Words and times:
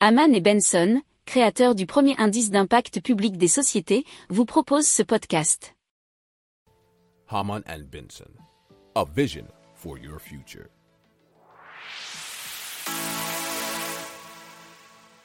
Haman 0.00 0.34
et 0.34 0.40
Benson, 0.42 1.00
créateurs 1.24 1.74
du 1.74 1.86
premier 1.86 2.14
indice 2.18 2.50
d'impact 2.50 3.00
public 3.00 3.38
des 3.38 3.48
sociétés, 3.48 4.04
vous 4.28 4.44
proposent 4.44 4.86
ce 4.86 5.02
podcast. 5.02 5.74
Haman 7.28 7.62
and 7.66 7.84
Benson, 7.90 8.30
a 8.94 9.04
vision 9.16 9.46
for 9.74 9.96
your 9.98 10.20
future. 10.20 10.66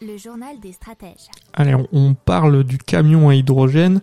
Le 0.00 0.16
journal 0.16 0.58
des 0.60 0.72
stratèges. 0.72 1.28
Allez, 1.52 1.74
on- 1.74 1.88
on 1.92 2.14
parle 2.14 2.64
du 2.64 2.78
camion 2.78 3.28
à 3.28 3.34
hydrogène 3.34 4.00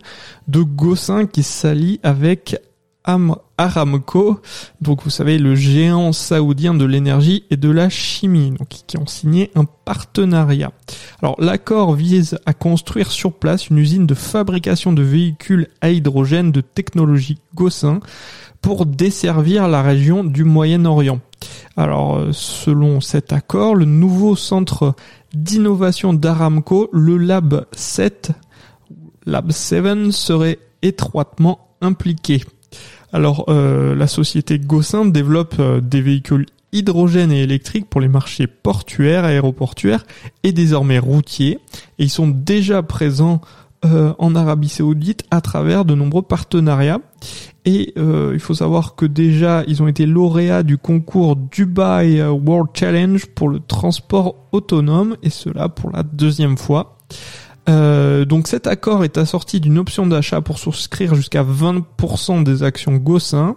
de 0.48 0.62
Gossin 0.62 1.26
qui 1.26 1.42
s'allie 1.42 2.00
avec 2.02 2.56
Am- 3.04 3.36
Aramco, 3.56 4.40
donc 4.80 5.02
vous 5.04 5.10
savez 5.10 5.38
le 5.38 5.54
géant 5.54 6.12
saoudien 6.12 6.74
de 6.74 6.84
l'énergie 6.84 7.44
et 7.50 7.56
de 7.56 7.70
la 7.70 7.88
chimie, 7.88 8.50
donc 8.52 8.68
qui 8.86 8.98
ont 8.98 9.06
signé 9.06 9.50
un 9.54 9.64
partenariat. 9.64 10.72
Alors 11.22 11.36
l'accord 11.38 11.94
vise 11.94 12.38
à 12.46 12.52
construire 12.52 13.10
sur 13.10 13.32
place 13.32 13.68
une 13.68 13.78
usine 13.78 14.06
de 14.06 14.14
fabrication 14.14 14.92
de 14.92 15.02
véhicules 15.02 15.68
à 15.80 15.90
hydrogène 15.90 16.52
de 16.52 16.60
technologie 16.60 17.38
Gossin 17.54 18.00
pour 18.60 18.84
desservir 18.86 19.68
la 19.68 19.82
région 19.82 20.22
du 20.24 20.44
Moyen-Orient. 20.44 21.20
Alors 21.76 22.16
euh, 22.18 22.30
selon 22.32 23.00
cet 23.00 23.32
accord, 23.32 23.74
le 23.74 23.86
nouveau 23.86 24.36
centre 24.36 24.94
d'innovation 25.32 26.12
d'Aramco, 26.12 26.90
le 26.92 27.16
Lab 27.16 27.64
7, 27.72 28.32
Lab 29.26 29.50
7 29.52 30.10
serait 30.12 30.58
étroitement 30.82 31.68
impliqué. 31.80 32.42
Alors, 33.12 33.46
euh, 33.48 33.94
la 33.94 34.06
société 34.06 34.58
Gossin 34.58 35.04
développe 35.06 35.56
euh, 35.58 35.80
des 35.80 36.00
véhicules 36.00 36.46
hydrogène 36.72 37.32
et 37.32 37.42
électriques 37.42 37.90
pour 37.90 38.00
les 38.00 38.08
marchés 38.08 38.46
portuaires, 38.46 39.24
aéroportuaires 39.24 40.04
et 40.44 40.52
désormais 40.52 41.00
routiers. 41.00 41.58
Et 41.98 42.04
ils 42.04 42.10
sont 42.10 42.28
déjà 42.28 42.82
présents 42.82 43.40
euh, 43.84 44.12
en 44.18 44.36
Arabie 44.36 44.68
Saoudite 44.68 45.24
à 45.32 45.40
travers 45.40 45.84
de 45.84 45.94
nombreux 45.94 46.22
partenariats. 46.22 47.00
Et 47.66 47.92
il 47.96 48.40
faut 48.40 48.54
savoir 48.54 48.94
que 48.94 49.04
déjà, 49.04 49.64
ils 49.68 49.82
ont 49.82 49.86
été 49.86 50.06
lauréats 50.06 50.62
du 50.62 50.78
concours 50.78 51.36
Dubai 51.36 52.22
World 52.22 52.70
Challenge 52.72 53.26
pour 53.26 53.50
le 53.50 53.60
transport 53.60 54.36
autonome, 54.50 55.18
et 55.22 55.28
cela 55.28 55.68
pour 55.68 55.90
la 55.90 56.02
deuxième 56.02 56.56
fois. 56.56 56.96
Euh, 57.70 58.24
donc 58.24 58.48
cet 58.48 58.66
accord 58.66 59.04
est 59.04 59.16
assorti 59.16 59.60
d'une 59.60 59.78
option 59.78 60.06
d'achat 60.06 60.40
pour 60.40 60.58
souscrire 60.58 61.14
jusqu'à 61.14 61.44
20% 61.44 62.42
des 62.42 62.62
actions 62.62 62.96
Gossin. 62.96 63.56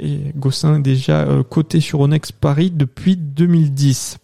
Et 0.00 0.32
Gossin 0.34 0.76
est 0.76 0.82
déjà 0.82 1.20
euh, 1.20 1.42
coté 1.42 1.80
sur 1.80 2.00
Onex 2.00 2.32
Paris 2.32 2.72
depuis 2.74 3.16
2010. 3.16 4.18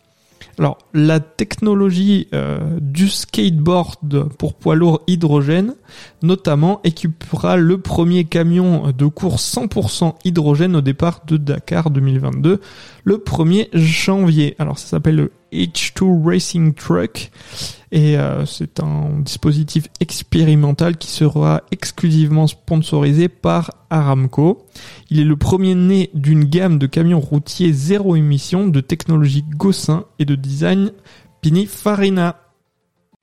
Alors 0.58 0.78
la 0.92 1.20
technologie 1.20 2.28
euh, 2.34 2.58
du 2.80 3.08
skateboard 3.08 4.28
pour 4.36 4.54
poids 4.54 4.74
lourds 4.74 5.00
hydrogène 5.06 5.74
notamment 6.22 6.80
équipera 6.84 7.56
le 7.56 7.78
premier 7.78 8.24
camion 8.24 8.90
de 8.90 9.06
course 9.06 9.56
100% 9.56 10.16
hydrogène 10.24 10.76
au 10.76 10.80
départ 10.80 11.22
de 11.26 11.36
Dakar 11.36 11.90
2022 11.90 12.60
le 13.04 13.16
1er 13.16 13.68
janvier. 13.72 14.56
Alors 14.58 14.78
ça 14.78 14.88
s'appelle 14.88 15.16
le 15.16 15.32
H2 15.52 16.26
Racing 16.26 16.74
Truck 16.74 17.30
et 17.92 18.16
euh, 18.16 18.46
c'est 18.46 18.80
un 18.80 19.20
dispositif 19.20 19.86
expérimental 19.98 20.96
qui 20.96 21.08
sera 21.08 21.62
exclusivement 21.72 22.46
sponsorisé 22.46 23.28
par 23.28 23.72
Aramco. 23.90 24.66
Il 25.10 25.18
est 25.18 25.24
le 25.24 25.36
premier 25.36 25.74
né 25.74 26.10
d'une 26.14 26.44
gamme 26.44 26.78
de 26.78 26.86
camions 26.86 27.20
routiers 27.20 27.72
zéro 27.72 28.14
émission 28.14 28.68
de 28.68 28.80
technologie 28.80 29.44
Gossin 29.56 30.04
et 30.18 30.24
de 30.24 30.36
design 30.36 30.92
Pininfarina. 31.40 32.36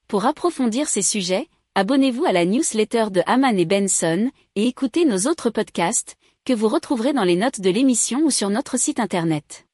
Pour 0.07 0.25
approfondir 0.25 0.87
ces 0.87 1.01
sujets, 1.01 1.47
abonnez-vous 1.75 2.25
à 2.25 2.33
la 2.33 2.45
newsletter 2.45 3.05
de 3.11 3.21
Haman 3.25 3.57
et 3.57 3.65
Benson 3.65 4.31
et 4.55 4.67
écoutez 4.67 5.05
nos 5.05 5.29
autres 5.29 5.49
podcasts 5.49 6.17
que 6.43 6.53
vous 6.53 6.67
retrouverez 6.67 7.13
dans 7.13 7.25
les 7.25 7.35
notes 7.35 7.61
de 7.61 7.69
l'émission 7.69 8.21
ou 8.23 8.31
sur 8.31 8.49
notre 8.49 8.77
site 8.77 8.99
internet. 8.99 9.66